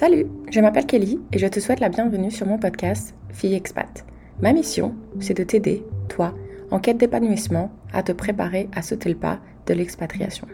[0.00, 4.06] Salut, je m'appelle Kelly et je te souhaite la bienvenue sur mon podcast Fille Expat.
[4.40, 6.34] Ma mission, c'est de t'aider, toi,
[6.70, 10.46] en quête d'épanouissement, à te préparer à sauter le pas de l'expatriation.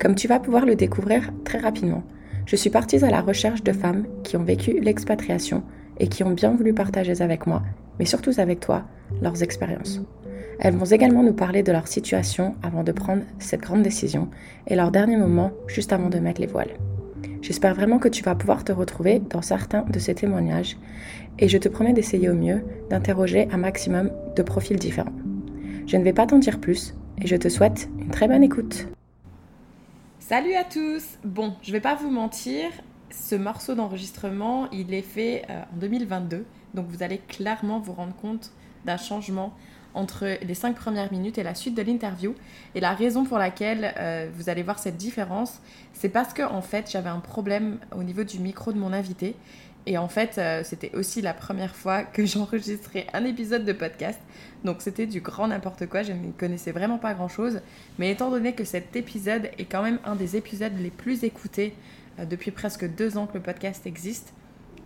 [0.00, 2.02] Comme tu vas pouvoir le découvrir très rapidement,
[2.46, 5.62] je suis partie à la recherche de femmes qui ont vécu l'expatriation
[6.00, 7.62] et qui ont bien voulu partager avec moi,
[7.98, 8.84] mais surtout avec toi,
[9.20, 10.00] leurs expériences.
[10.60, 14.30] Elles vont également nous parler de leur situation avant de prendre cette grande décision
[14.66, 16.72] et leur dernier moment juste avant de mettre les voiles.
[17.42, 20.76] J'espère vraiment que tu vas pouvoir te retrouver dans certains de ces témoignages
[21.40, 25.12] et je te promets d'essayer au mieux d'interroger un maximum de profils différents.
[25.88, 28.86] Je ne vais pas t'en dire plus et je te souhaite une très bonne écoute.
[30.20, 32.70] Salut à tous Bon, je vais pas vous mentir,
[33.10, 38.14] ce morceau d'enregistrement, il est fait euh, en 2022, donc vous allez clairement vous rendre
[38.14, 38.52] compte
[38.84, 39.52] d'un changement
[39.94, 42.34] entre les cinq premières minutes et la suite de l'interview.
[42.74, 45.60] Et la raison pour laquelle euh, vous allez voir cette différence,
[45.92, 49.34] c'est parce que en fait j'avais un problème au niveau du micro de mon invité.
[49.84, 54.20] Et en fait, euh, c'était aussi la première fois que j'enregistrais un épisode de podcast.
[54.64, 57.60] Donc c'était du grand n'importe quoi, je ne connaissais vraiment pas grand-chose.
[57.98, 61.74] Mais étant donné que cet épisode est quand même un des épisodes les plus écoutés
[62.18, 64.32] euh, depuis presque deux ans que le podcast existe,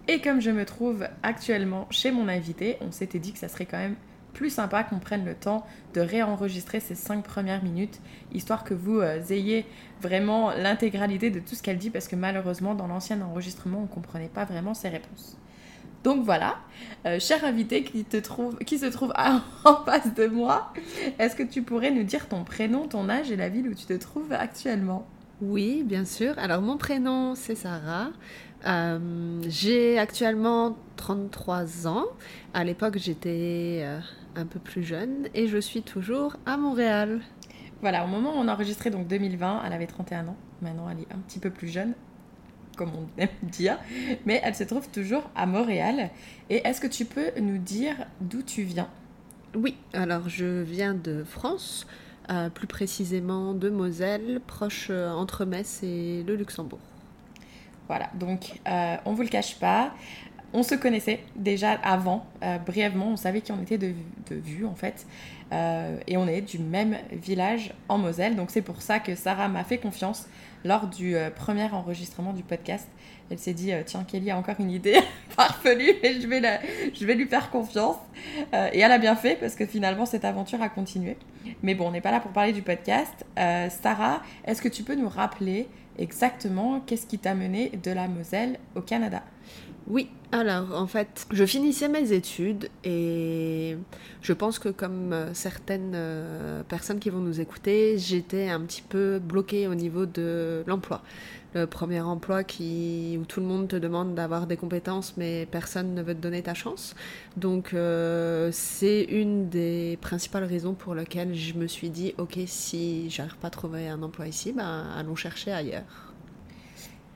[0.08, 3.66] et comme je me trouve actuellement chez mon invité, on s'était dit que ça serait
[3.66, 3.96] quand même
[4.36, 8.00] plus sympa qu'on prenne le temps de réenregistrer ces cinq premières minutes,
[8.34, 9.64] histoire que vous euh, ayez
[10.02, 13.86] vraiment l'intégralité de tout ce qu'elle dit, parce que malheureusement, dans l'ancien enregistrement, on ne
[13.86, 15.38] comprenait pas vraiment ses réponses.
[16.04, 16.58] Donc voilà,
[17.06, 19.14] euh, cher invité qui, te trouve, qui se trouve
[19.64, 20.70] en face de moi,
[21.18, 23.86] est-ce que tu pourrais nous dire ton prénom, ton âge et la ville où tu
[23.86, 25.06] te trouves actuellement?
[25.40, 26.34] Oui, bien sûr.
[26.38, 28.08] Alors mon prénom, c'est Sarah.
[28.66, 32.04] Euh, j'ai actuellement 33 ans.
[32.54, 33.86] À l'époque, j'étais
[34.34, 37.20] un peu plus jeune et je suis toujours à Montréal.
[37.82, 40.36] Voilà, au moment où on a enregistré, donc 2020, elle avait 31 ans.
[40.62, 41.94] Maintenant, elle est un petit peu plus jeune,
[42.76, 43.78] comme on aime dire.
[44.24, 46.10] Mais elle se trouve toujours à Montréal.
[46.48, 48.88] Et est-ce que tu peux nous dire d'où tu viens?
[49.54, 51.86] Oui, alors je viens de France,
[52.30, 56.80] euh, plus précisément de Moselle, proche euh, entre Metz et le Luxembourg.
[57.88, 59.92] Voilà, donc euh, on vous le cache pas,
[60.52, 63.92] on se connaissait déjà avant, euh, brièvement, on savait qui on était de,
[64.30, 65.06] vue en fait.
[65.52, 69.48] Euh, et on est du même village en Moselle, donc c'est pour ça que Sarah
[69.48, 70.28] m'a fait confiance
[70.64, 72.88] lors du euh, premier enregistrement du podcast.
[73.30, 74.96] Elle s'est dit, tiens, Kelly a encore une idée
[75.28, 76.40] farfelue et je vais,
[76.94, 77.96] je vais lui faire confiance.
[78.72, 81.16] et elle a bien fait parce que finalement, cette aventure a continué.
[81.62, 83.26] Mais bon, on n'est pas là pour parler du podcast.
[83.36, 85.68] Sarah, est-ce que tu peux nous rappeler
[85.98, 89.22] exactement qu'est-ce qui t'a mené de la Moselle au Canada?
[89.88, 93.76] Oui, alors en fait, je finissais mes études et
[94.20, 98.82] je pense que comme euh, certaines euh, personnes qui vont nous écouter, j'étais un petit
[98.82, 101.02] peu bloquée au niveau de l'emploi.
[101.56, 105.94] Le premier emploi qui, où tout le monde te demande d'avoir des compétences mais personne
[105.94, 106.94] ne veut te donner ta chance.
[107.38, 113.08] Donc euh, c'est une des principales raisons pour lesquelles je me suis dit, ok, si
[113.08, 116.12] j'arrive pas à trouver un emploi ici, ben, allons chercher ailleurs.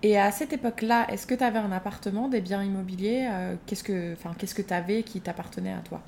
[0.02, 3.84] Et à cette époque-là, est-ce que tu avais un appartement, des biens immobiliers euh, Qu'est-ce
[3.84, 6.00] que tu avais qui t'appartenait à toi?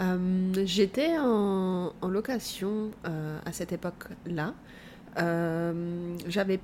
[0.00, 4.54] Euh, J'étais en, location à cette époque-là.
[6.26, 6.60] J'avais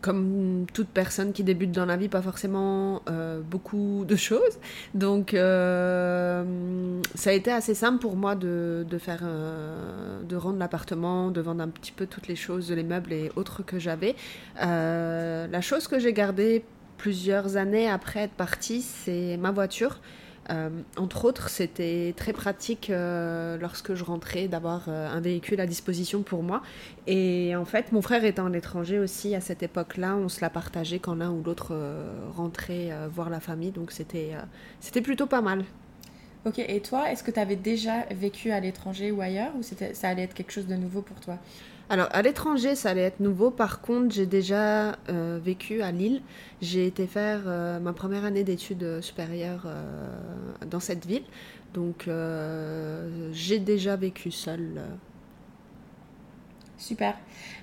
[0.00, 4.58] comme toute personne qui débute dans la vie, pas forcément euh, beaucoup de choses.
[4.94, 10.58] Donc, euh, ça a été assez simple pour moi de, de faire, euh, de rendre
[10.58, 14.14] l'appartement, de vendre un petit peu toutes les choses, les meubles et autres que j'avais.
[14.56, 16.64] la chose que j'ai gardée
[16.96, 20.00] plusieurs années après être partie, c'est ma voiture.
[20.50, 25.66] Euh, entre autres, c'était très pratique euh, lorsque je rentrais d'avoir euh, un véhicule à
[25.66, 26.62] disposition pour moi.
[27.06, 30.50] Et en fait, mon frère étant à l'étranger aussi à cette époque-là, on se la
[30.50, 31.76] partageait quand l'un ou l'autre
[32.36, 33.70] rentrait voir la famille.
[33.70, 34.32] Donc c'était
[34.80, 35.64] c'était plutôt pas mal.
[36.46, 40.08] Ok, et toi, est-ce que tu avais déjà vécu à l'étranger ou ailleurs ou ça
[40.08, 41.38] allait être quelque chose de nouveau pour toi?
[41.90, 43.50] Alors, à l'étranger, ça allait être nouveau.
[43.50, 46.20] Par contre, j'ai déjà euh, vécu à Lille.
[46.60, 51.24] J'ai été faire euh, ma première année d'études supérieures euh, dans cette ville.
[51.72, 52.08] Donc,
[53.32, 54.80] j'ai déjà vécu seule
[56.78, 57.16] Super.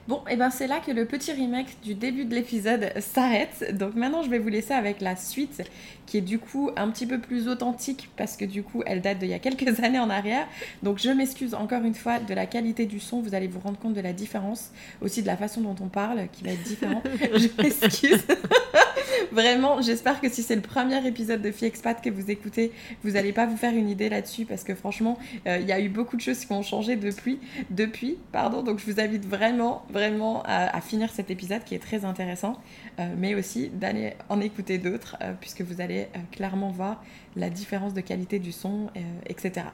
[0.07, 3.75] Bon, et eh ben c'est là que le petit remake du début de l'épisode s'arrête.
[3.75, 5.63] Donc maintenant, je vais vous laisser avec la suite,
[6.05, 9.17] qui est du coup un petit peu plus authentique parce que du coup, elle date
[9.17, 10.47] d'il y a quelques années en arrière.
[10.83, 13.21] Donc je m'excuse encore une fois de la qualité du son.
[13.21, 14.69] Vous allez vous rendre compte de la différence,
[15.01, 17.03] aussi de la façon dont on parle, qui va être différente.
[17.33, 18.23] je m'excuse.
[19.31, 22.71] Vraiment, j'espère que si c'est le premier épisode de Expat que vous écoutez,
[23.03, 25.17] vous n'allez pas vous faire une idée là-dessus parce que franchement,
[25.47, 27.39] euh, il y a eu beaucoup de choses qui ont changé depuis.
[27.69, 32.05] depuis pardon, donc je vous invite vraiment, vraiment à, finir cet épisode qui est très
[32.05, 32.57] intéressant,
[32.99, 37.01] euh, mais aussi d'aller en écouter d'autres euh, puisque vous allez clairement voir
[37.35, 38.89] la différence de qualité du son,
[39.25, 39.67] etc.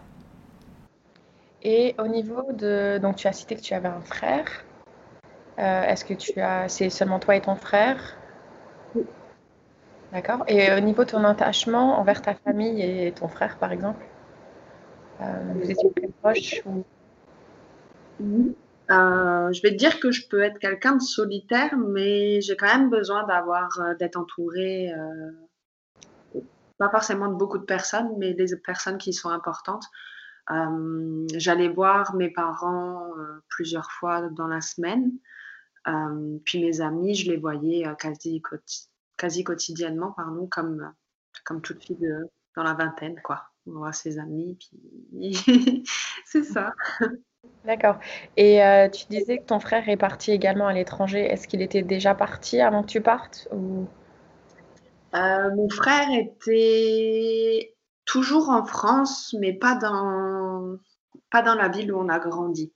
[1.64, 3.00] Et au niveau de.
[3.00, 4.46] Donc, tu as cité que tu avais un frère.
[5.58, 6.68] Est-ce que tu as.
[6.70, 8.18] C'est seulement toi et ton frère?
[10.12, 10.44] D'accord.
[10.48, 14.04] Et au niveau de ton attachement envers ta famille et ton frère, par exemple,
[15.22, 16.84] euh, vous étiez très proches ou...
[18.92, 22.68] Euh, je vais te dire que je peux être quelqu'un de solitaire, mais j'ai quand
[22.68, 24.92] même besoin d'avoir, euh, d'être entourée,
[26.78, 29.86] pas forcément de beaucoup de personnes, mais des personnes qui sont importantes.
[31.36, 33.12] J'allais voir mes parents
[33.48, 35.12] plusieurs fois dans la semaine,
[36.44, 38.42] puis mes amis, je les voyais quasi
[39.18, 40.92] quasi quotidiennement, pardon, comme,
[41.46, 42.10] comme toute fille
[42.56, 43.44] dans la vingtaine, quoi.
[43.68, 45.86] On voit ses amis, puis
[46.26, 46.74] c'est ça.
[47.66, 48.00] D'accord.
[48.38, 51.22] Et euh, tu disais que ton frère est parti également à l'étranger.
[51.22, 53.86] Est-ce qu'il était déjà parti avant que tu partes ou...
[55.14, 60.78] Euh, mon frère était toujours en France, mais pas dans,
[61.30, 62.72] pas dans la ville où on a grandi.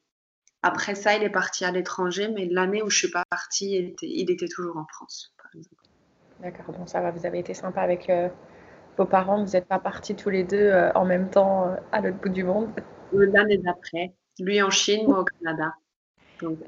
[0.62, 3.86] Après ça, il est parti à l'étranger, mais l'année où je suis pas partie, il
[3.90, 5.82] était, il était toujours en France, par exemple.
[6.42, 8.28] D'accord, bon ça va, vous avez été sympa avec euh,
[8.98, 12.18] vos parents, vous n'êtes pas partis tous les deux euh, en même temps à l'autre
[12.18, 12.70] bout du monde?
[13.14, 15.74] L'année d'après, lui en Chine, moi au Canada.
[16.42, 16.60] Donc,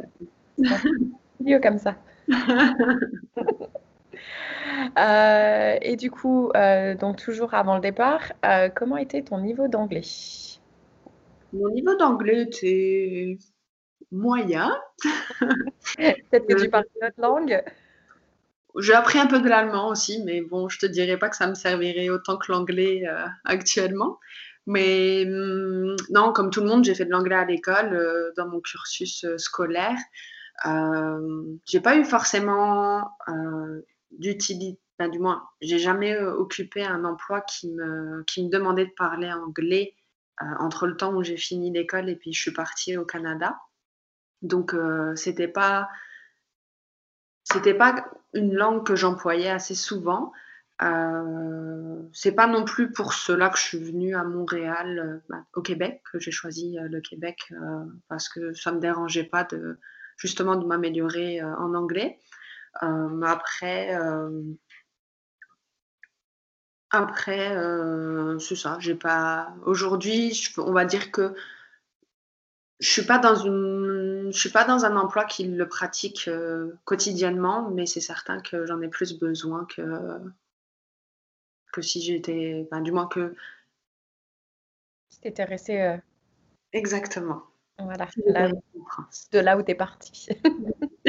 [1.61, 1.95] comme ça.
[5.81, 6.51] et du coup,
[6.99, 8.33] donc toujours avant le départ,
[8.75, 10.01] comment était ton niveau d'anglais?
[11.53, 13.37] Mon niveau d'anglais était
[14.11, 14.75] moyen.
[15.97, 17.63] Peut-être que tu parles une autre langue
[18.77, 21.47] j'ai appris un peu de l'allemand aussi, mais bon, je te dirais pas que ça
[21.47, 24.19] me servirait autant que l'anglais euh, actuellement.
[24.67, 28.47] Mais hum, non, comme tout le monde, j'ai fait de l'anglais à l'école euh, dans
[28.47, 29.97] mon cursus euh, scolaire.
[30.65, 33.11] Euh, j'ai pas eu forcément
[34.11, 38.93] d'utilité, enfin, du moins, j'ai jamais occupé un emploi qui me, qui me demandait de
[38.97, 39.95] parler anglais
[40.59, 43.57] entre le temps où j'ai fini l'école et puis je suis partie au Canada.
[44.41, 44.75] Donc,
[45.15, 45.89] c'était pas
[47.43, 50.31] c'était pas une langue que j'employais assez souvent.
[50.83, 55.43] Euh, c'est pas non plus pour cela que je suis venue à Montréal, euh, bah,
[55.55, 57.51] au Québec, que j'ai choisi euh, le Québec
[58.07, 59.79] parce que ça me dérangeait pas de
[60.17, 62.19] justement de m'améliorer en anglais.
[62.81, 63.95] Après,
[66.89, 67.55] après,
[68.39, 68.77] c'est ça.
[68.79, 69.53] J'ai pas.
[69.65, 71.35] Aujourd'hui, on va dire que
[72.79, 76.29] je suis pas dans une, je suis pas dans un emploi qui le pratique
[76.85, 79.81] quotidiennement, mais c'est certain que j'en ai plus besoin que
[81.77, 83.35] que si j'étais, du moins que.
[85.09, 85.81] Si t'étais resté.
[85.81, 85.97] Euh,
[86.73, 87.43] Exactement.
[87.79, 88.07] Voilà,
[89.31, 90.29] de là où tu es parti.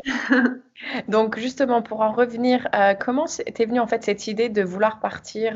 [1.08, 5.00] Donc justement, pour en revenir, euh, comment t'es venue en fait cette idée de vouloir
[5.00, 5.52] partir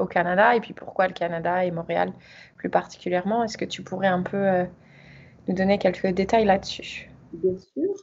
[0.00, 2.12] au Canada et puis pourquoi le Canada et Montréal
[2.56, 3.44] plus particulièrement?
[3.44, 4.66] Est-ce que tu pourrais un peu
[5.46, 7.08] nous donner quelques détails là-dessus?
[7.32, 7.94] Bien sûr.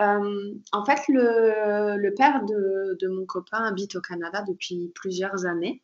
[0.00, 5.82] Euh, en fait, le, père de, mon copain habite au Canada depuis plusieurs années.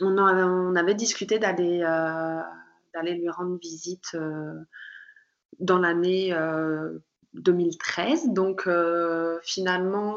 [0.00, 2.42] On, avait discuté d'aller euh,
[3.02, 4.54] lui rendre visite euh,
[5.58, 6.34] dans l'année
[7.34, 8.28] 2013.
[8.28, 8.68] Donc,
[9.42, 10.16] finalement,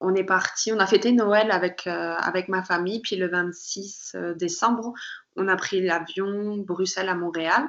[0.00, 3.00] on est parti, on a fêté Noël avec, ma famille.
[3.00, 4.92] Puis le 26 décembre,
[5.36, 7.68] on a pris l'avion Bruxelles à Montréal.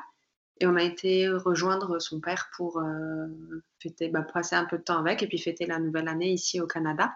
[0.60, 3.28] Et on a été rejoindre son père pour euh,
[3.80, 6.60] fêter, bah, passer un peu de temps avec et puis fêter la nouvelle année ici
[6.60, 7.14] au Canada.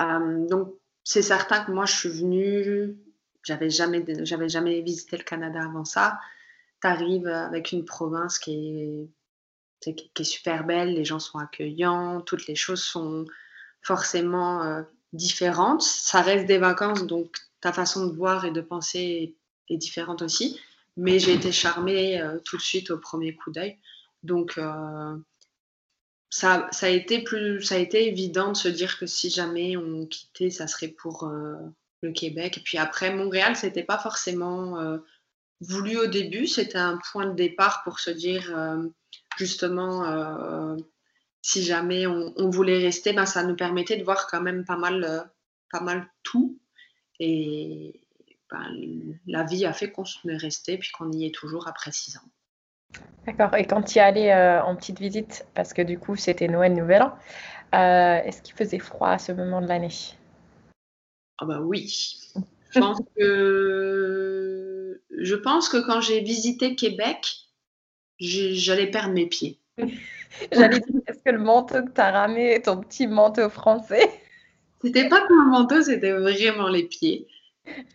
[0.00, 0.74] Euh, donc,
[1.08, 2.94] c'est certain que moi, je suis venue,
[3.42, 6.20] j'avais jamais, j'avais jamais visité le Canada avant ça.
[6.82, 9.08] Tu arrives avec une province qui
[9.86, 13.24] est, super belle, les gens sont accueillants, toutes les choses sont
[13.80, 14.82] forcément euh,
[15.14, 15.80] différentes.
[15.80, 19.34] Ça reste des vacances, donc ta façon de voir et de penser
[19.70, 20.60] est différente aussi.
[20.98, 23.78] Mais j'ai été charmée euh, tout de suite au premier coup d'œil.
[24.24, 25.16] Donc, euh,
[26.30, 29.76] ça, ça, a été plus, ça a été évident de se dire que si jamais
[29.76, 31.56] on quittait, ça serait pour euh,
[32.02, 32.58] le Québec.
[32.58, 34.98] Et puis après, Montréal, c'était pas forcément
[35.60, 36.46] voulu au début.
[36.46, 38.54] C'était un point de départ pour se dire,
[39.38, 40.76] justement,
[41.42, 44.76] si jamais on, on, voulait rester, ben, ça nous permettait de voir quand même pas
[44.76, 45.30] mal,
[45.72, 46.60] pas mal tout.
[47.18, 48.00] Et,
[48.50, 52.16] ben, la vie a fait qu'on est resté puis qu'on y est toujours après six
[52.16, 52.30] ans.
[53.26, 53.54] D'accord.
[53.56, 56.74] Et quand tu y allais euh, en petite visite, parce que du coup c'était Noël,
[56.74, 57.12] Nouvel An,
[57.72, 59.92] Est-ce qu'il faisait froid à ce moment de l'année?
[61.38, 62.18] Ah bah oui.
[62.70, 67.26] Je pense que, je pense que quand j'ai visité Québec,
[68.20, 69.58] j'allais perdre mes pieds.
[70.52, 74.10] J'allais dire, est-ce que le manteau que tu as ramé ton petit manteau français?
[74.82, 77.26] C'était pas comme un manteau, c'était vraiment les pieds.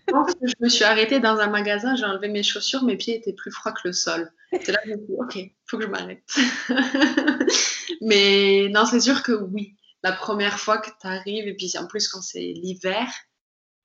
[0.07, 3.15] Je que je me suis arrêtée dans un magasin, j'ai enlevé mes chaussures, mes pieds
[3.15, 4.31] étaient plus froids que le sol.
[4.51, 6.23] C'est là que je me suis dit, ok, faut que je m'arrête.
[8.01, 9.75] Mais non, c'est sûr que oui.
[10.03, 13.07] La première fois que tu arrives, et puis en plus quand c'est l'hiver,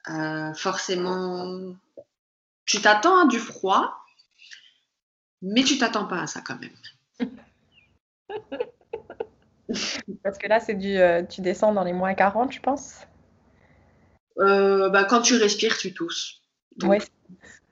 [0.09, 1.75] euh, forcément,
[2.67, 3.95] tu t'attends à du froid,
[5.43, 6.75] mais tu t'attends pas à ça quand même.
[10.23, 13.07] Parce que là, c'est du, euh, tu descends dans les moins 40, je pense.
[14.41, 16.43] Euh, bah, quand tu respires, tu tousses.
[16.83, 16.99] ouais.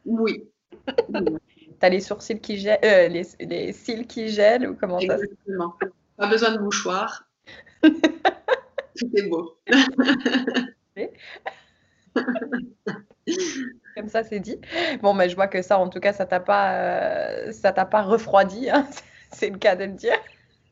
[0.05, 0.45] Oui.
[1.79, 5.77] T'as les sourcils qui gèlent, euh, les, les, cils qui gèlent ou comment ça Exactement.
[6.17, 7.25] Pas besoin de mouchoir.
[8.95, 9.59] C'était beau.
[13.95, 14.59] Comme ça, c'est dit.
[15.03, 17.85] Bon, mais je vois que ça, en tout cas, ça t'a pas, euh, ça t'a
[17.85, 18.71] pas refroidi.
[18.71, 18.89] Hein
[19.33, 20.17] c'est le cas de le dire.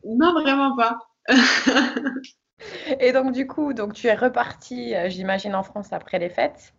[0.03, 0.97] Non, vraiment pas.
[2.99, 6.73] Et donc, du coup, donc, tu es reparti, euh, j'imagine, en France après les fêtes.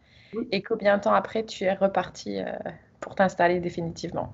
[0.53, 2.53] Et combien de temps après tu es reparti euh,
[3.01, 4.33] pour t'installer définitivement?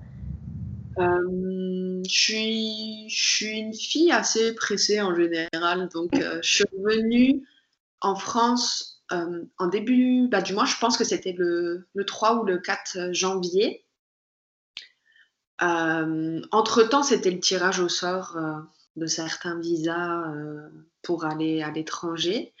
[0.97, 5.89] Je, suis, je suis une fille assez pressée en général.
[5.93, 7.43] Donc, je suis revenue
[8.01, 12.43] en France euh, en début bah, du mois, je pense que c'était le, 3 ou
[12.45, 13.85] le 4 janvier.
[15.61, 18.59] Euh, entre-temps, c'était le tirage au sort euh,
[18.95, 20.23] de certains visas
[21.01, 22.53] pour aller à l'étranger.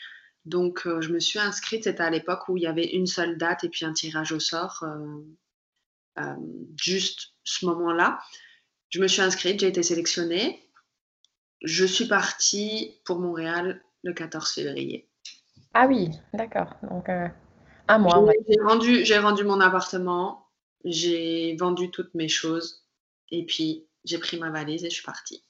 [0.45, 3.63] Donc, je me suis inscrite, c'était à l'époque où il y avait une seule date
[3.63, 4.85] et puis un tirage au sort,
[6.75, 8.19] juste ce moment-là.
[8.89, 10.69] Je me suis inscrite, j'ai été sélectionnée.
[11.63, 15.09] Je suis partie pour Montréal le 14 février.
[15.73, 16.75] Ah oui, d'accord.
[16.83, 17.27] Donc, euh,
[17.87, 18.23] un mois.
[18.47, 20.47] J'ai rendu, j'ai rendu mon appartement,
[20.85, 22.85] j'ai vendu toutes mes choses
[23.31, 25.43] et puis j'ai pris ma valise et je suis partie.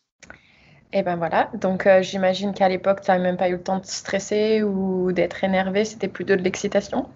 [0.95, 3.79] Et ben voilà, donc euh, j'imagine qu'à l'époque, tu n'avais même pas eu le temps
[3.79, 7.09] de stresser ou d'être énervé, c'était plutôt de l'excitation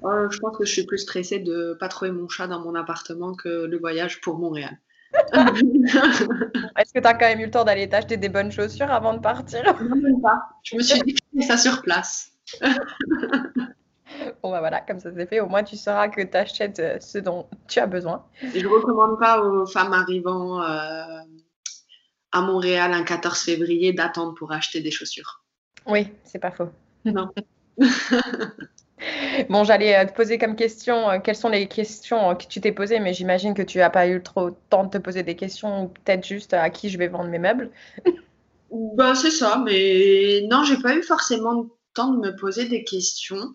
[0.00, 2.60] oh, Je pense que je suis plus stressée de ne pas trouver mon chat dans
[2.60, 4.78] mon appartement que le voyage pour Montréal.
[5.34, 9.12] Est-ce que tu as quand même eu le temps d'aller t'acheter des bonnes chaussures avant
[9.12, 9.62] de partir?
[9.82, 10.40] Non, même pas.
[10.62, 12.32] Je me suis dit que ça sur place.
[14.42, 15.40] bon, bah voilà, comme ça c'est fait.
[15.40, 18.24] Au moins, tu sauras que tu achètes euh, ce dont tu as besoin.
[18.40, 21.04] Je ne recommande pas aux femmes arrivant euh,
[22.34, 25.44] à Montréal un 14 février d'attendre pour acheter des chaussures.
[25.86, 26.68] Oui, c'est pas faux.
[27.06, 27.30] Non.
[29.50, 32.60] Bon, j'allais euh, te poser comme question, euh, quelles sont les questions euh, que tu
[32.60, 35.22] t'es posées, mais j'imagine que tu n'as pas eu trop de temps de te poser
[35.22, 37.70] des questions, ou peut-être juste à qui je vais vendre mes meubles.
[38.70, 42.84] bah, c'est ça, mais non, j'ai pas eu forcément le temps de me poser des
[42.84, 43.52] questions.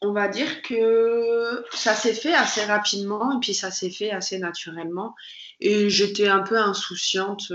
[0.00, 4.38] On va dire que ça s'est fait assez rapidement et puis ça s'est fait assez
[4.38, 5.14] naturellement.
[5.60, 7.52] Et j'étais un peu insouciante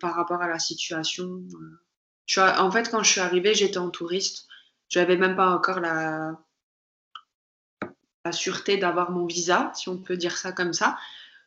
[0.00, 1.42] par rapport à la situation.
[2.36, 4.46] en fait, quand je suis arrivée, j'étais en touriste.
[4.88, 6.36] Je n'avais même pas encore la,
[8.24, 10.98] la sûreté d'avoir mon visa, si on peut dire ça comme ça.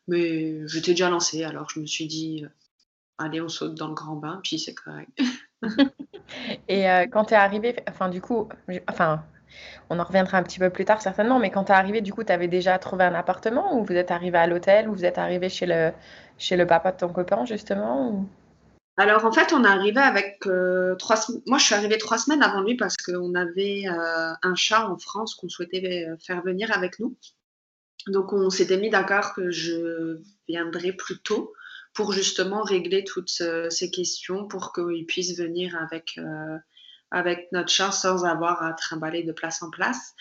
[0.08, 2.50] Mais j'étais déjà lancée, alors je me suis dit, euh,
[3.18, 5.10] allez, on saute dans le grand bain, puis c'est correct.
[6.68, 8.50] Et euh, quand tu es arrivé, enfin du coup,
[8.90, 9.24] enfin,
[9.90, 12.14] on en reviendra un petit peu plus tard certainement, mais quand tu es arrivé, du
[12.14, 15.06] coup, tu avais déjà trouvé un appartement ou vous êtes arrivé à l'hôtel ou vous
[15.06, 15.92] êtes arrivé chez le,
[16.38, 18.26] chez le papa de ton copain justement
[18.96, 21.16] alors en fait, on est arrivé avec euh, trois.
[21.48, 24.98] Moi, je suis arrivée trois semaines avant lui parce qu'on avait euh, un chat en
[25.00, 27.18] France qu'on souhaitait euh, faire venir avec nous.
[28.08, 31.54] Donc on s'était mis d'accord que je viendrais plus tôt
[31.94, 36.20] pour justement régler toutes ces questions pour qu'il puisse venir avec,
[37.14, 40.16] avec notre chat sans avoir à trimballer de place en place.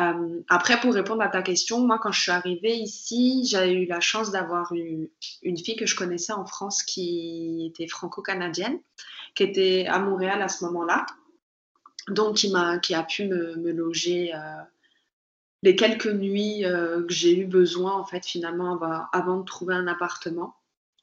[0.00, 3.86] Euh, après, pour répondre à ta question, moi, quand je suis arrivée ici, j'ai eu
[3.86, 5.08] la chance d'avoir une,
[5.42, 8.80] fille que je connaissais en France qui était franco-canadienne,
[9.34, 11.06] qui était à Montréal à ce moment-là,
[12.08, 12.54] donc qui,
[12.94, 14.38] a, pu me, loger euh,
[15.62, 19.74] les quelques nuits euh, que j'ai eu besoin, en fait, finalement, avant, avant, de trouver
[19.74, 20.56] un appartement.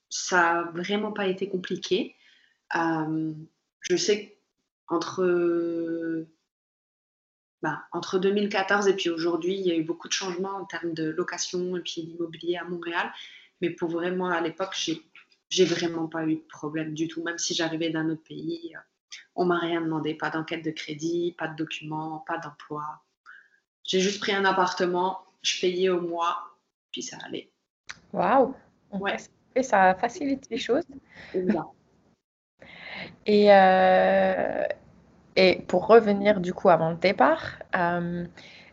[0.09, 2.15] Ça n'a vraiment pas été compliqué.
[2.73, 4.38] je sais
[4.89, 6.25] qu'entre
[7.61, 10.93] bah, entre 2014 et puis aujourd'hui, il y a eu beaucoup de changements en termes
[10.93, 13.11] de location et puis d'immobilier à Montréal.
[13.61, 15.01] Mais pour vraiment, à l'époque, j'ai,
[15.49, 17.21] j'ai vraiment pas eu de problème du tout.
[17.23, 18.73] Même si j'arrivais d'un autre pays,
[19.35, 20.13] on m'a rien demandé.
[20.13, 22.83] Pas d'enquête de crédit, pas de documents, pas d'emploi.
[23.83, 26.37] J'ai juste pris un appartement, je payais au mois,
[26.91, 27.51] puis ça allait.
[28.13, 28.55] Waouh!
[28.91, 29.17] Ouais.
[29.55, 30.85] Et ça facilite les choses.
[33.29, 34.63] Et, euh,
[35.35, 38.25] et pour revenir du coup avant le départ, euh,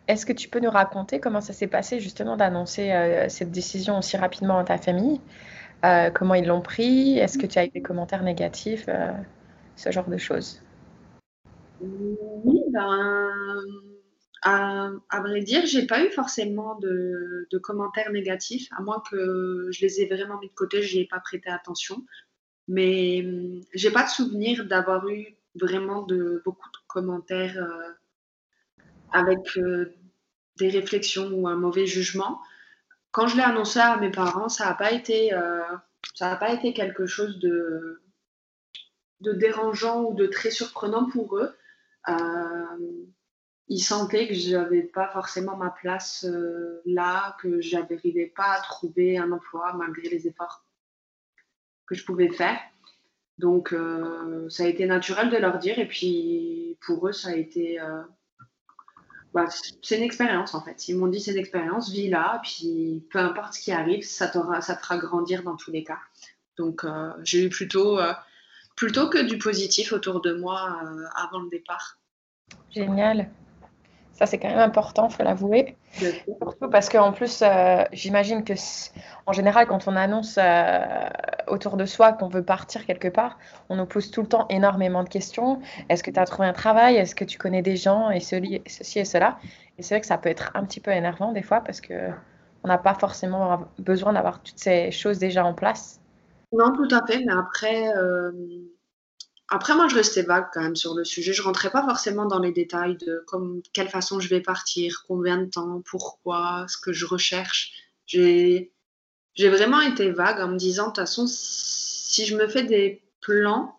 [0.09, 3.99] est-ce que tu peux nous raconter comment ça s'est passé justement d'annoncer euh, cette décision
[3.99, 5.21] aussi rapidement à ta famille?
[6.15, 7.17] Comment ils l'ont pris?
[7.19, 8.89] Est-ce que tu as eu des commentaires négatifs
[9.77, 10.61] Ce genre de choses?
[11.81, 13.31] Oui, ben,
[14.43, 20.01] à, vrai dire, j'ai pas eu forcément de, commentaires négatifs, à moins que je les
[20.01, 22.05] ai vraiment mis de côté, je n'y ai pas prêté attention.
[22.69, 27.93] Mais hum, j'ai pas de souvenir d'avoir eu vraiment de beaucoup de commentaires euh,
[29.13, 29.95] avec euh,
[30.59, 32.41] des réflexions ou un mauvais jugement.
[33.13, 35.63] Quand je l'ai annoncé à mes parents, ça n'a pas été euh,
[36.19, 38.03] pas été quelque chose de
[39.21, 41.57] de dérangeant ou de très surprenant pour eux.
[43.69, 46.27] ils sentaient que je n'avais pas forcément ma place
[46.85, 50.66] là, que je n'arrivais pas à trouver un emploi malgré les efforts
[51.87, 52.59] que je pouvais faire.
[53.39, 55.79] Donc, euh, ça a été naturel de leur dire.
[55.79, 57.81] Et puis, pour eux, ça a été.
[57.81, 58.03] Euh,
[59.35, 59.47] bah,
[59.83, 60.89] c'est une expérience, en fait.
[60.89, 62.41] Ils m'ont dit c'est une expérience, vis là.
[62.43, 65.99] Puis, peu importe ce qui arrive, ça, ça te fera grandir dans tous les cas.
[66.57, 67.99] Donc, euh, j'ai eu plutôt,
[68.77, 70.81] plutôt que du positif autour de moi
[71.15, 71.99] avant le départ.
[72.71, 73.29] Génial.
[74.17, 75.77] Ça, c'est quand même important, il faut l'avouer.
[75.93, 78.55] Surtout parce qu'en plus, euh, j'imagine que
[79.27, 80.81] en général, quand on annonce euh,
[81.49, 85.05] autour de soi qu'on veut partir quelque part, on nous pose tout le temps énormément
[85.05, 85.61] de questions.
[85.91, 86.97] Est-ce que tu as trouvé un travail?
[86.97, 88.11] Est-ce que tu connais des gens?
[88.11, 89.39] Et ceci, et cela
[89.77, 92.69] Et c'est vrai que ça peut être un petit peu énervant des fois parce qu'on
[92.69, 96.01] n'a pas forcément besoin d'avoir toutes ces choses déjà en place.
[96.53, 97.19] Non, tout à fait.
[97.19, 98.33] Mais après, euh,
[99.49, 101.33] après, moi, je restais vague quand même sur le sujet.
[101.33, 105.39] Je rentrais pas forcément dans les détails de comme, quelle façon je vais partir, combien
[105.39, 107.73] de temps, pourquoi, ce que je recherche.
[108.07, 108.73] J'ai,
[109.39, 113.79] vraiment été vague en me disant, de toute façon, si je me fais des plans,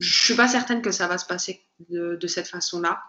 [0.00, 3.02] je suis pas certaine que ça va se passer de, de cette façon-là.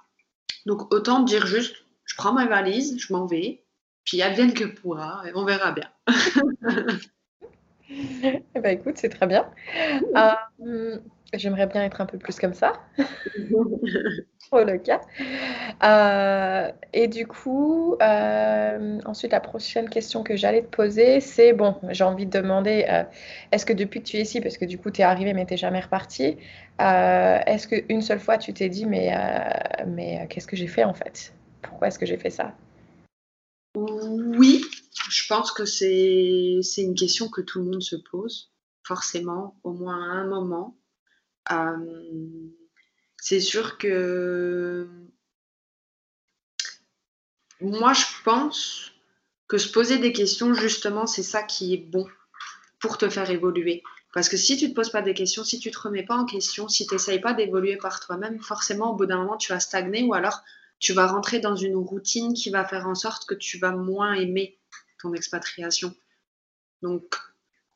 [0.65, 3.65] Donc, autant dire juste, je prends ma valise, je m'en vais,
[4.05, 5.89] puis advienne que pourra, et on verra bien.
[7.89, 9.49] eh ben, écoute, c'est très bien.
[10.61, 10.99] Euh,
[11.33, 12.73] J'aimerais bien être un peu plus comme ça.
[14.49, 15.01] Pour le cas.
[15.83, 21.75] Euh, et du coup, euh, ensuite, la prochaine question que j'allais te poser, c'est bon,
[21.89, 23.03] j'ai envie de demander euh,
[23.51, 25.45] est-ce que depuis que tu es ici, parce que du coup, tu es arrivé mais
[25.45, 26.37] tu n'es jamais reparti,
[26.79, 29.11] est-ce qu'une seule fois tu t'es dit mais,
[29.87, 31.33] mais qu'est-ce que j'ai fait en fait?
[31.61, 32.53] Pourquoi est-ce que j'ai fait ça?
[33.75, 34.63] Oui,
[35.09, 38.51] je pense que c'est une question que tout le monde se pose,
[38.83, 40.77] forcément, au moins à un moment.
[43.17, 44.87] C'est sûr que
[47.61, 48.91] moi, je pense
[49.47, 52.07] que se poser des questions, justement, c'est ça qui est bon
[52.79, 53.83] pour te faire évoluer.
[54.13, 56.03] Parce que si tu ne te poses pas des questions, si tu ne te remets
[56.03, 59.37] pas en question, si tu n'essayes pas d'évoluer par toi-même, forcément, au bout d'un moment,
[59.37, 60.43] tu vas stagner ou alors
[60.79, 64.13] tu vas rentrer dans une routine qui va faire en sorte que tu vas moins
[64.13, 64.59] aimer
[65.01, 65.95] ton expatriation.
[66.81, 67.15] Donc,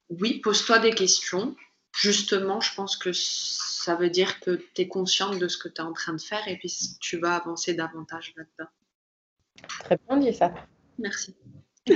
[0.10, 1.56] oui, pose-toi des questions,
[1.98, 5.82] justement, je pense que ça veut dire que tu es consciente de ce que tu
[5.82, 8.70] es en train de faire et puis tu vas avancer davantage là-dedans.
[9.80, 10.54] Très bien dit ça.
[11.00, 11.36] Merci.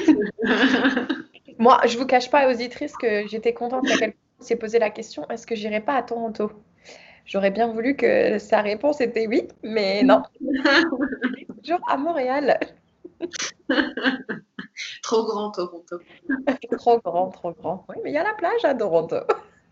[1.59, 5.27] Moi, je vous cache pas, auditrices, que j'étais contente que quelqu'un s'est posé la question
[5.29, 6.51] est-ce que j'irai pas à Toronto?
[7.25, 10.23] J'aurais bien voulu que sa réponse était oui, mais non.
[11.63, 12.59] Toujours à Montréal.
[15.03, 15.99] trop grand, Toronto.
[16.79, 17.85] trop grand, trop grand.
[17.89, 19.17] Oui, mais il y a la plage à Toronto.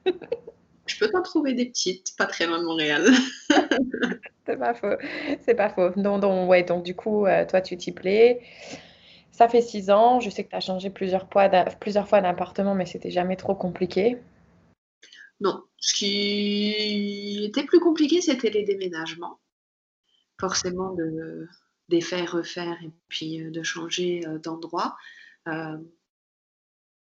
[0.06, 3.06] Je peux t'en trouver des petites, pas très loin de Montréal.
[4.46, 4.96] c'est pas faux.
[5.42, 5.90] C'est pas faux.
[5.92, 8.42] Donc, donc, ouais, donc du coup, euh, toi, tu t'y plais.
[9.32, 10.20] Ça fait six ans.
[10.20, 11.30] Je sais que tu as changé plusieurs,
[11.80, 14.18] plusieurs fois d'appartement, mais c'était jamais trop compliqué.
[15.40, 15.64] Non.
[15.78, 19.40] Ce qui était plus compliqué, c'était les déménagements.
[20.40, 21.48] Forcément, de
[21.90, 24.96] défaire, refaire et puis euh, de changer euh, d'endroit.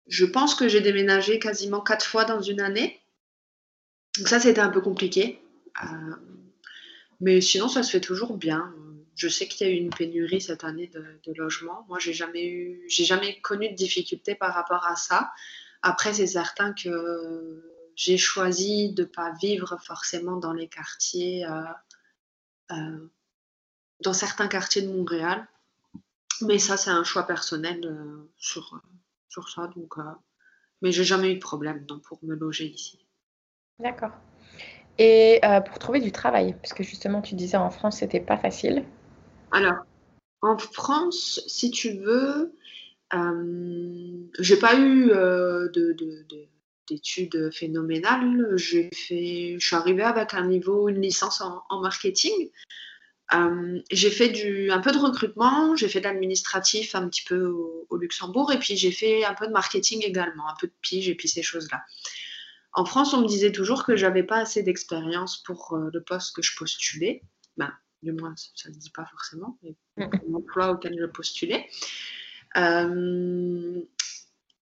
[0.08, 3.00] Je pense que j'ai déménagé quasiment quatre fois dans une année.
[4.16, 5.40] Donc ça, c'était un peu compliqué.
[5.84, 6.16] Euh,
[7.20, 8.74] mais sinon, ça se fait toujours bien.
[9.16, 11.84] Je sais qu'il y a eu une pénurie cette année de, de logement.
[11.88, 15.30] Moi, j'ai jamais eu, j'ai jamais connu de difficultés par rapport à ça.
[15.82, 17.62] Après, c'est certain que
[17.94, 21.62] j'ai choisi de ne pas vivre forcément dans les quartiers, euh,
[22.72, 23.08] euh,
[24.00, 25.46] dans certains quartiers de Montréal.
[26.40, 27.80] Mais ça, c'est un choix personnel
[28.36, 28.80] sur,
[29.28, 29.68] sur ça.
[29.76, 30.02] Donc, euh,
[30.82, 32.98] mais j'ai jamais eu de problème pour me loger ici.
[33.78, 34.12] D'accord.
[34.98, 38.36] Et euh, pour trouver du travail, parce que justement, tu disais en France, c'était pas
[38.36, 38.84] facile.
[39.52, 39.84] Alors,
[40.42, 42.52] en France, si tu veux,
[43.14, 45.96] euh, j'ai pas eu de,
[46.88, 48.56] d'études phénoménales.
[48.56, 52.50] J'ai fait, je suis arrivée avec un niveau, une licence en, marketing.
[53.34, 57.46] Euh, j'ai fait du, un peu de recrutement, j'ai fait de l'administratif un petit peu
[57.46, 61.08] au, Luxembourg et puis j'ai fait un peu de marketing également, un peu de pige
[61.08, 61.82] et puis ces choses-là.
[62.72, 66.36] En France, on me disait toujours que j'avais pas assez d'expérience pour euh, le poste
[66.36, 67.22] que je postulais.
[67.56, 71.66] Ben, du moins, ça ne dit pas forcément, mais pour l'emploi auquel je postulais.
[72.56, 73.80] Euh,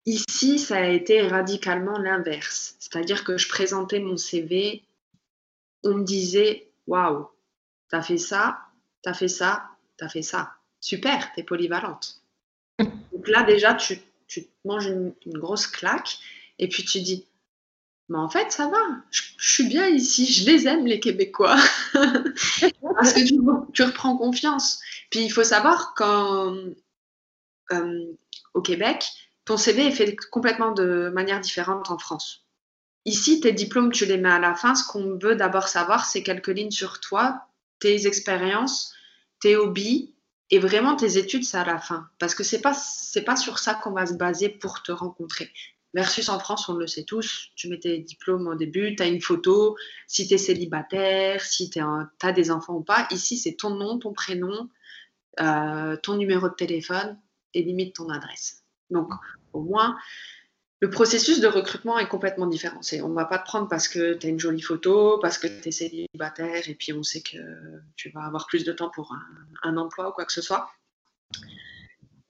[0.07, 2.77] ici, ça a été radicalement l'inverse.
[2.79, 4.85] C'est-à-dire que je présentais mon CV,
[5.85, 7.29] on me disait Waouh,
[7.89, 8.59] t'as fait ça,
[9.03, 9.65] t'as fait ça,
[9.97, 10.53] t'as fait ça.
[10.81, 12.21] Super, t'es polyvalente.
[12.79, 13.99] Donc là, déjà, tu,
[14.65, 16.19] manges une, grosse claque
[16.59, 17.27] et puis tu dis
[18.09, 18.79] mais en fait, ça va,
[19.11, 21.57] je, suis bien ici, je les aime, les Québécois.
[21.93, 23.41] Parce que tu,
[23.73, 24.79] tu, reprends confiance.
[25.11, 26.55] Puis il faut savoir qu'au
[27.73, 29.09] euh, Québec,
[29.45, 32.47] ton CV est fait complètement de manière différente en France.
[33.07, 34.77] Ici, tes diplômes, tu les mets à la fin.
[34.77, 38.95] Ce qu'on veut d'abord savoir, c'est quelques lignes sur toi, tes expériences,
[39.41, 40.15] tes hobbies
[40.51, 42.09] et vraiment tes études, c'est à la fin.
[42.19, 42.77] Parce que c'est pas
[43.25, 45.51] pas sur ça qu'on va se baser pour te rencontrer.
[45.95, 49.07] Versus en France, on le sait tous, tu mets tes diplômes au début, tu as
[49.07, 53.09] une photo, si tu es célibataire, si tu as des enfants ou pas.
[53.11, 54.69] Ici, c'est ton nom, ton prénom,
[55.41, 57.19] euh, ton numéro de téléphone
[57.55, 58.63] et limite ton adresse.
[58.91, 59.11] Donc,
[59.53, 59.97] au moins,
[60.81, 62.81] le processus de recrutement est complètement différent.
[63.03, 65.47] on ne va pas te prendre parce que tu as une jolie photo, parce que
[65.47, 67.39] tu es célibataire, et puis on sait que
[67.97, 69.15] tu vas avoir plus de temps pour
[69.63, 70.71] un, emploi ou quoi que ce soit.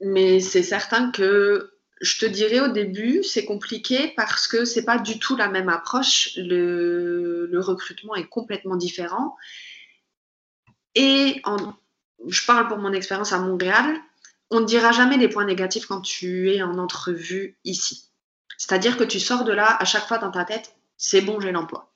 [0.01, 4.99] Mais c'est certain que je te dirais au début, c'est compliqué parce que c'est pas
[4.99, 6.37] du tout la même approche.
[6.37, 9.35] Le, recrutement est complètement différent.
[10.95, 11.43] Et
[12.29, 13.97] je parle pour mon expérience à Montréal,
[14.51, 18.07] on ne dira jamais les points négatifs quand tu es en entrevue ici.
[18.59, 21.53] C'est-à-dire que tu sors de là à chaque fois dans ta tête, c'est bon, j'ai
[21.53, 21.92] l'emploi.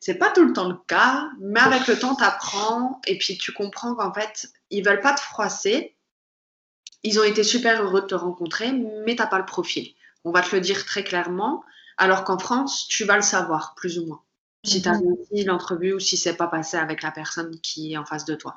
[0.00, 3.36] C'est pas tout le temps le cas, mais avec le temps, tu apprends et puis
[3.36, 5.96] tu comprends qu'en fait, ils veulent pas te froisser.
[7.02, 8.72] Ils ont été super heureux de te rencontrer,
[9.04, 9.92] mais t'as pas le profil.
[10.24, 11.64] On va te le dire très clairement,
[11.96, 14.22] alors qu'en France, tu vas le savoir, plus ou moins.
[14.64, 15.14] Si tu as mhm.
[15.30, 18.34] réussi l'entrevue ou si c'est pas passé avec la personne qui est en face de
[18.34, 18.54] toi.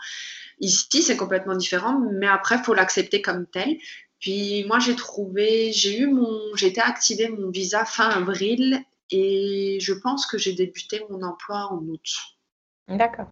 [0.60, 3.78] Ici, c'est complètement différent, mais après, il faut l'accepter comme tel.
[4.22, 9.80] Puis moi, j'ai trouvé, j'ai eu mon, j'ai été activé mon visa fin avril et
[9.82, 12.38] je pense que j'ai débuté mon emploi en août.
[12.88, 13.28] D'accord.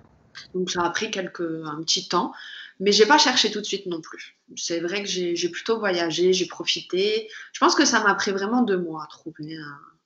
[0.56, 2.34] Donc ça a pris quelques, un petit temps,
[2.80, 4.38] mais j'ai pas cherché tout de suite non plus.
[4.56, 7.30] C'est vrai que j'ai plutôt voyagé, j'ai profité.
[7.54, 9.56] Je pense que ça m'a pris vraiment deux mois à trouver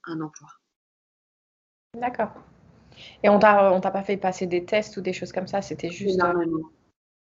[0.06, 0.50] un, emploi.
[1.98, 2.34] D'accord.
[3.24, 6.16] Et on t'a pas fait passer des tests ou des choses comme ça, c'était juste.
[6.16, 6.70] Énormément.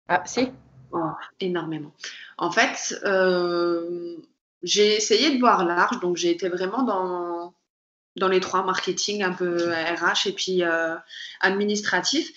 [0.08, 0.50] Ah, si?
[0.94, 1.94] Oh, Énormément.
[2.38, 4.18] En fait, euh,
[4.64, 7.54] j'ai essayé de voir large, donc j'ai été vraiment dans,
[8.16, 10.96] dans les trois marketing, un peu RH et puis euh,
[11.42, 12.32] administratif.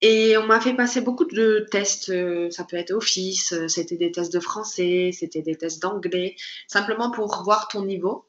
[0.00, 2.10] Et on m'a fait passer beaucoup de tests.
[2.10, 6.34] Euh, ça peut être Office, c'était des tests de français, c'était des tests d'anglais,
[6.66, 8.26] simplement pour voir ton niveau.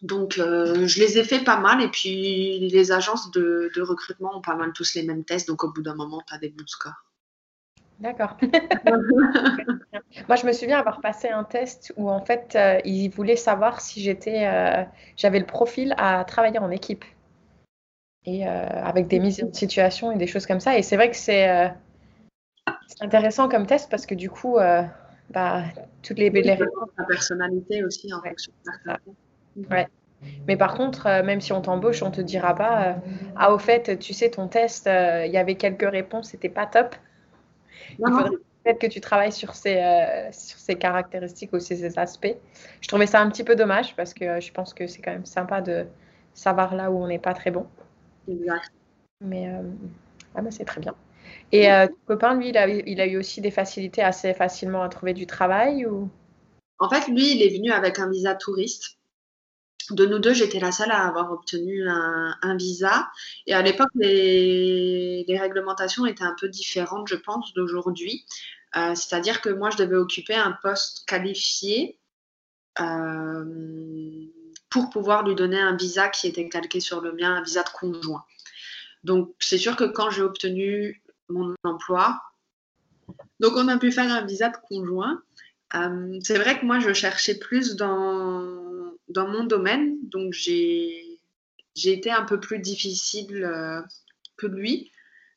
[0.00, 1.80] Donc, je les ai fait pas mal.
[1.80, 5.46] Et puis, les agences de, de recrutement ont pas mal tous les mêmes tests.
[5.46, 7.11] Donc, au bout d'un moment, tu as des bons scores.
[8.02, 8.36] D'accord.
[10.28, 13.80] Moi, je me souviens avoir passé un test où en fait, euh, ils voulaient savoir
[13.80, 14.82] si j'étais, euh,
[15.16, 17.04] j'avais le profil à travailler en équipe
[18.24, 20.76] et euh, avec des mises en situation et des choses comme ça.
[20.76, 21.70] Et c'est vrai que c'est
[23.00, 24.58] intéressant comme test parce que du coup,
[25.30, 25.62] bah,
[26.02, 26.88] toutes les, les réponses.
[26.98, 28.52] La personnalité aussi en fonction
[29.70, 29.86] Ouais.
[30.48, 32.96] Mais par contre, même si on t'embauche, on te dira pas
[33.36, 36.96] Ah, au fait, tu sais, ton test, il y avait quelques réponses, c'était pas top.
[37.98, 42.36] Il faudrait peut-être que tu travailles sur ces, euh, sur ces caractéristiques ou ces aspects.
[42.80, 45.26] Je trouvais ça un petit peu dommage parce que je pense que c'est quand même
[45.26, 45.86] sympa de
[46.34, 47.66] savoir là où on n'est pas très bon.
[48.28, 48.70] Exact.
[49.20, 49.62] Mais, euh,
[50.34, 50.94] ah, c'est très bien.
[51.50, 54.82] Et euh, ton copain, lui, il a, il a eu aussi des facilités assez facilement
[54.82, 56.08] à trouver du travail ou...
[56.78, 58.98] En fait, lui, il est venu avec un visa touriste
[59.90, 63.10] de nous deux, j'étais la seule à avoir obtenu un, visa.
[63.46, 68.24] Et à l'époque, les, réglementations étaient un peu différentes, je pense, d'aujourd'hui.
[68.76, 71.98] Euh, c'est-à-dire que moi, je devais occuper un poste qualifié
[72.80, 73.44] euh,
[74.70, 77.68] pour pouvoir lui donner un visa qui était calqué sur le mien, un visa de
[77.68, 78.24] conjoint.
[79.04, 82.20] Donc, c'est sûr que quand j'ai obtenu mon emploi,
[83.40, 85.22] donc on a pu faire un visa de conjoint.
[85.74, 88.71] Euh, c'est vrai que moi, je cherchais plus dans
[89.12, 91.18] dans mon domaine, donc j'ai
[91.84, 93.80] été un peu plus difficile euh,
[94.36, 94.90] que lui.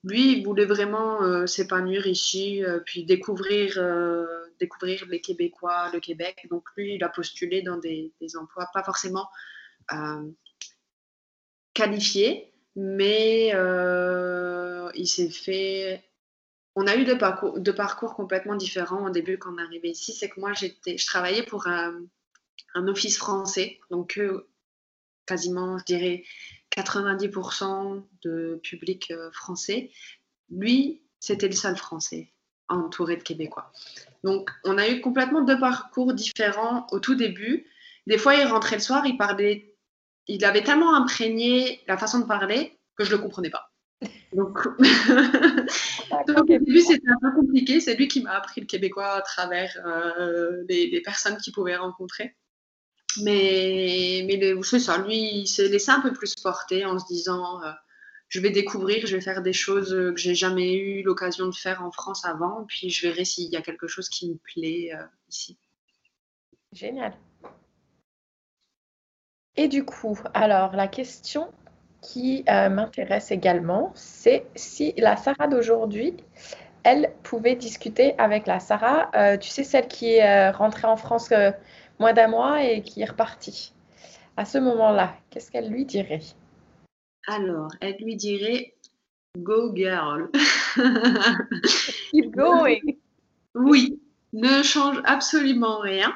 [0.03, 3.79] Lui, il voulait vraiment euh, s'épanouir ici, euh, puis découvrir,
[4.59, 6.47] découvrir les Québécois, le Québec.
[6.49, 9.27] Donc lui, il a postulé dans des, emplois, pas forcément
[11.73, 13.49] qualifié, mais
[14.95, 16.03] il s'est fait
[16.77, 20.11] on a eu deux parcours, parcours complètement différents au début quand on est arrivé ici.
[20.11, 22.01] C'est que moi, je travaillais pour un,
[22.75, 24.19] office français, donc
[25.25, 26.23] quasiment, je dirais,
[26.75, 29.91] 90% de public euh, français.
[30.49, 32.31] Lui, c'était le seul français
[32.67, 33.71] entouré de Québécois.
[34.23, 37.67] Donc, on a eu complètement deux parcours différents au tout début.
[38.07, 39.75] Des fois, il rentrait le soir, il parlait,
[40.27, 43.71] il avait tellement imprégné la façon de parler que je ne le comprenais pas.
[44.33, 47.79] Donc, au début, c'était un peu compliqué.
[47.79, 52.35] C'est lui qui m'a appris le québécois à travers euh, les, personnes qu'il pouvait rencontrer.
[53.21, 57.62] Mais, mais c'est ça, lui, il s'est laissé un peu plus porter en se disant
[57.63, 57.71] euh,
[58.28, 61.84] je vais découvrir, je vais faire des choses que j'ai jamais eu l'occasion de faire
[61.84, 65.04] en France avant, puis je verrai s'il y a quelque chose qui me plaît euh,
[65.30, 65.58] ici.
[66.73, 67.13] Génial.
[69.56, 71.49] Et du coup, alors la question
[72.01, 76.15] qui euh, m'intéresse également, c'est si la Sarah d'aujourd'hui,
[76.84, 81.30] elle pouvait discuter avec la Sarah, tu sais, celle qui est rentrée en France
[81.99, 83.73] moins d'un mois et qui est repartie.
[84.38, 86.21] À ce moment-là, qu'est-ce qu'elle lui dirait?
[87.27, 88.75] Alors, elle lui dirait
[89.38, 90.29] Go girl.
[92.12, 92.81] Keep going.
[93.53, 93.99] Oui,
[94.34, 96.15] ne change absolument rien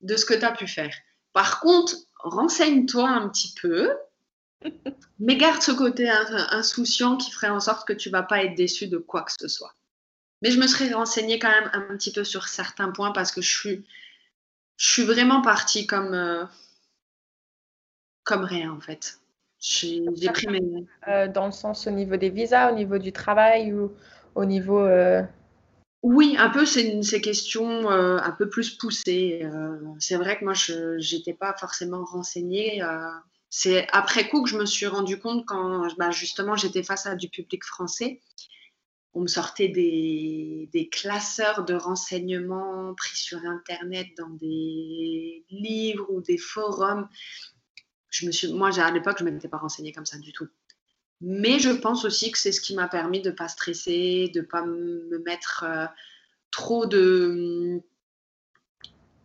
[0.00, 0.94] de ce que tu as pu faire.
[1.32, 3.90] Par contre, renseigne-toi un petit peu,
[5.18, 8.88] mais garde ce côté insouciant qui ferait en sorte que tu vas pas être déçu
[8.88, 9.74] de quoi que ce soit.
[10.42, 13.40] Mais je me serais renseignée quand même un petit peu sur certains points parce que
[13.40, 13.84] je suis,
[14.78, 16.44] je suis vraiment partie comme, euh,
[18.24, 19.20] comme rien en fait.
[19.60, 20.86] J'ai pris mes...
[21.08, 23.92] Euh, dans le sens au niveau des visas, au niveau du travail ou
[24.34, 24.80] au niveau...
[24.80, 25.22] Euh,
[26.04, 29.44] oui, un peu, c'est ces questions un peu plus poussées.
[29.98, 32.80] c'est vrai que moi, je n'étais pas forcément renseignée
[33.50, 37.14] c'est après coup que je me suis rendu compte quand bah, justement j'étais face à
[37.14, 38.20] du public français.
[39.14, 46.38] On me sortait des, classeurs de renseignements pris sur Internet dans des livres ou des
[46.38, 47.08] forums.
[48.10, 50.48] Je me suis, moi, à l'époque, je ne m'étais pas renseignée comme ça du tout.
[51.20, 54.40] Mais je pense aussi que c'est ce qui m'a permis de ne pas stresser, de
[54.40, 55.86] ne pas me mettre euh,
[56.50, 57.80] trop de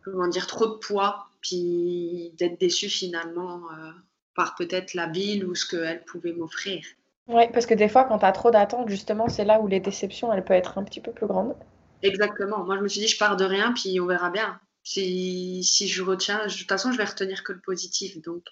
[0.03, 3.71] comment dire trop de poids, puis d'être déçue finalement.
[3.71, 3.91] Euh,
[4.35, 6.83] par peut-être la ville ou ce qu'elle pouvait m'offrir.
[7.27, 9.79] Oui, parce que des fois, quand tu as trop d'attentes, justement, c'est là où les
[9.79, 11.55] déceptions, elles peuvent être un petit peu plus grandes.
[12.01, 12.65] Exactement.
[12.65, 14.59] Moi, je me suis dit, je pars de rien, puis on verra bien.
[14.83, 18.21] Si, si je retiens, de toute façon, je vais retenir que le positif.
[18.21, 18.43] Donc,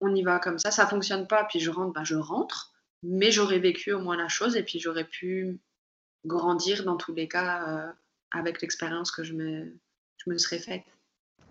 [0.00, 0.70] on y va comme ça.
[0.70, 2.72] Ça fonctionne pas, puis je rentre, bah, je rentre.
[3.02, 5.58] Mais j'aurais vécu au moins la chose, et puis j'aurais pu
[6.26, 7.92] grandir dans tous les cas euh,
[8.30, 9.74] avec l'expérience que je me,
[10.18, 10.84] je me serais faite.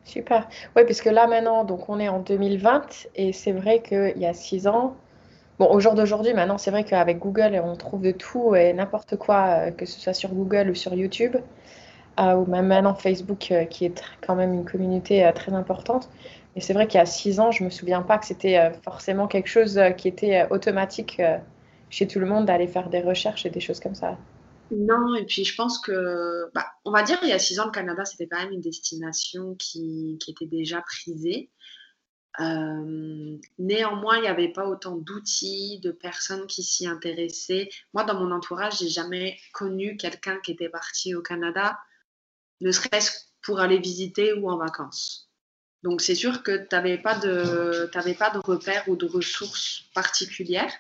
[0.04, 0.48] Super.
[0.76, 4.34] Oui, puisque là maintenant, donc on est en 2020 et c'est vrai qu'il y a
[4.34, 4.96] six ans,
[5.60, 9.18] bon, au jour d'aujourd'hui, maintenant, c'est vrai qu'avec Google, on trouve de tout et n'importe
[9.18, 11.36] quoi, euh, que ce soit sur Google ou sur YouTube,
[12.20, 16.10] euh, ou même maintenant Facebook, euh, qui est quand même une communauté très importante.
[16.56, 19.28] Mais c'est vrai qu'il y a six ans, je me souviens pas que c'était forcément
[19.28, 21.22] quelque chose qui était automatique
[21.92, 24.18] chez tout le monde d'aller faire des recherches et des choses comme ça.
[24.72, 27.66] Non, et puis je pense que, bah, on va dire, il y a six ans,
[27.66, 31.52] le Canada, c'était quand même une destination qui était déjà prisée.
[32.38, 37.70] Néanmoins, il n'y avait pas autant d'outils, de personnes qui s'y intéressaient.
[37.94, 41.78] Moi, dans mon entourage, j'ai jamais connu quelqu'un qui était parti au Canada,
[42.62, 43.12] ne serait-ce
[43.42, 45.30] pour aller visiter ou en vacances.
[45.84, 50.74] Donc, c'est sûr que tu n'avais pas, de, pas de repères ou de ressources particulières.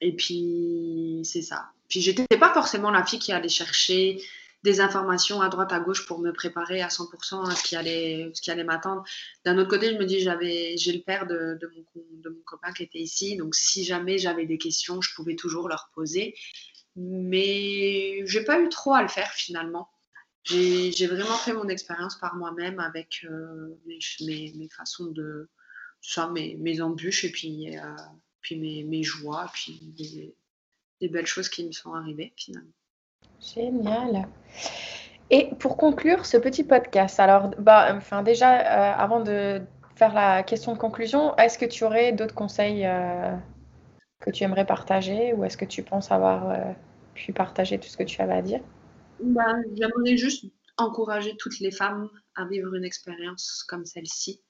[0.00, 1.70] Et puis, c'est ça.
[1.88, 4.22] Puis j'étais pas forcément la fille qui allait chercher
[4.62, 8.30] des informations à droite à gauche pour me préparer à 100% à ce qui allait,
[8.34, 9.04] ce qui allait m'attendre.
[9.44, 11.84] D'un autre côté, je me dis j'avais, j'ai le père de, de, mon,
[12.20, 15.68] de mon copain qui était ici, donc si jamais j'avais des questions, je pouvais toujours
[15.68, 16.34] leur poser.
[16.96, 19.88] Mais j'ai pas eu trop à le faire finalement.
[20.44, 25.48] J'ai, vraiment fait mon expérience par moi-même avec euh, mes, mes, façons de
[26.00, 27.82] ça, mes, mes embûches et puis, euh,
[28.40, 30.34] puis mes, mes joies, puis
[31.00, 32.72] des belles choses qui me sont arrivées finalement.
[33.40, 34.28] Génial.
[35.30, 39.62] Et pour conclure ce petit podcast, alors, bah, enfin déjà, euh, avant de
[39.94, 43.36] faire la question de conclusion, est-ce que tu aurais d'autres conseils euh,
[44.20, 46.72] que tu aimerais partager ou est-ce que tu penses avoir euh,
[47.14, 48.60] pu partager tout ce que tu avais à dire?
[49.22, 50.46] Bah, J'aimerais juste
[50.78, 54.42] encourager toutes les femmes à vivre une expérience comme celle-ci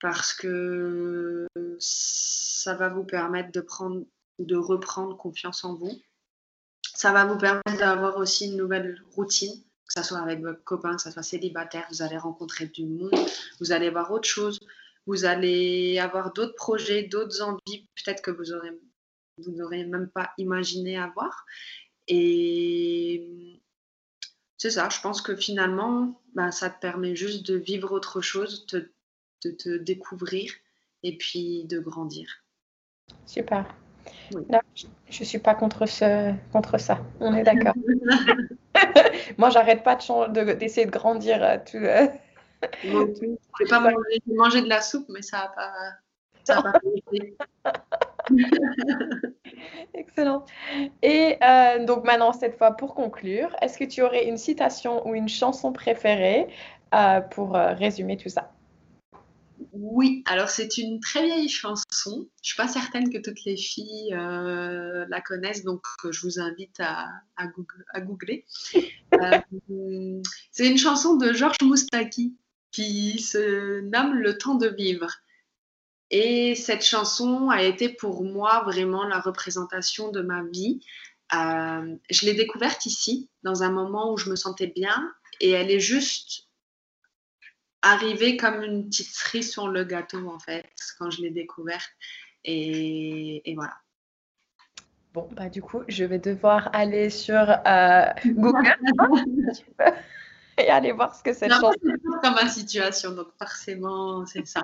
[0.00, 1.46] parce que
[1.78, 4.04] ça va vous permettre de prendre
[4.38, 5.92] de reprendre confiance en vous.
[6.94, 9.52] Ça va vous permettre d'avoir aussi une nouvelle routine,
[9.86, 13.14] que ce soit avec votre copain, que ce soit célibataire, vous allez rencontrer du monde,
[13.60, 14.58] vous allez voir autre chose.
[15.06, 18.70] vous allez avoir d'autres projets, d'autres envies, peut-être que vous aurez
[19.38, 21.44] vous n'aurez même pas imaginé avoir.
[22.08, 23.60] Et
[24.58, 28.66] c'est ça, je pense que finalement, ben, ça te permet juste de vivre autre chose,
[28.66, 28.92] de
[29.50, 30.52] te découvrir
[31.02, 32.44] et puis de grandir.
[33.26, 33.66] Super.
[34.30, 37.74] Je ne suis pas contre, ce, contre ça, on est d'accord.
[39.38, 41.42] Moi, j'arrête pas d'essayer de, de, grandir.
[41.42, 42.08] Euh, tout, euh...
[42.82, 43.80] je vais pas
[44.26, 45.72] manger, de la soupe, mais ça n'a pas,
[46.44, 47.72] ça pas
[49.94, 50.44] Excellent.
[51.02, 55.14] Et euh, donc maintenant, cette fois, pour conclure, est-ce que tu aurais une citation ou
[55.14, 56.48] une chanson préférée
[56.94, 58.52] euh, pour euh, résumer tout ça?
[59.72, 61.84] Oui, alors c'est une très vieille chanson.
[62.06, 66.78] Je ne suis pas certaine que toutes les filles la connaissent, donc je vous invite
[66.78, 68.44] à, à, googler.
[70.52, 72.36] c'est une chanson de Georges Moustaki
[72.72, 75.08] qui se nomme Le temps de vivre.
[76.10, 80.80] Et cette chanson a été pour moi vraiment la représentation de ma vie.
[81.34, 85.70] Euh, je l'ai découverte ici, dans un moment où je me sentais bien, et elle
[85.70, 86.48] est juste
[87.82, 90.64] arrivée comme une petite cerise sur le gâteau, en fait,
[90.98, 91.90] quand je l'ai découverte.
[92.44, 93.74] Et, voilà.
[95.12, 98.74] Bon, bah du coup, je vais devoir aller sur euh, Google
[100.58, 101.48] et aller voir ce que c'est.
[101.48, 104.62] comme ma situation, donc forcément, c'est ça.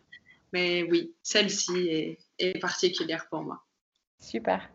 [0.54, 3.62] Mais oui, celle-ci est, particulière pour moi.
[4.18, 4.70] Super.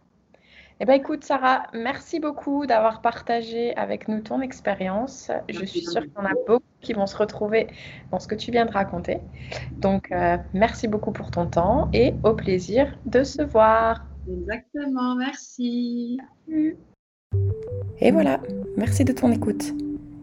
[0.84, 5.32] Eh bien, écoute, Sarah, merci beaucoup d'avoir partagé avec nous ton expérience.
[5.48, 7.67] Je suis sûre qu'il y en a beaucoup qui vont se retrouver
[8.12, 9.19] dans ce que tu viens de raconter.
[9.78, 14.06] Donc, euh, merci beaucoup pour ton temps et au plaisir de se voir.
[14.30, 16.19] Exactement, merci.
[18.02, 18.41] Et voilà,
[18.76, 19.74] merci de ton écoute.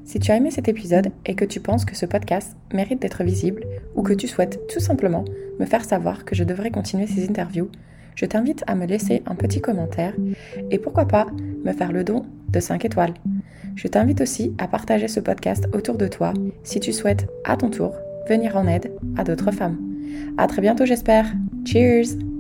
[0.04, 3.24] Si tu as aimé cet épisode et que tu penses que ce podcast mérite d'être
[3.24, 5.24] visible ou que tu souhaites tout simplement
[5.58, 7.70] me faire savoir que je devrais continuer ces interviews,
[8.14, 10.14] je t'invite à me laisser un petit commentaire
[10.70, 11.26] et pourquoi pas
[11.64, 13.14] me faire le don de 5 étoiles.
[13.76, 17.70] Je t'invite aussi à partager ce podcast autour de toi si tu souhaites à ton
[17.70, 17.94] tour
[18.28, 19.78] venir en aide à d'autres femmes.
[20.36, 21.26] À très bientôt j'espère.
[21.64, 22.39] Cheers!